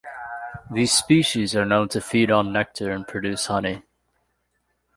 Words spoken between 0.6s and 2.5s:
These species are known to feed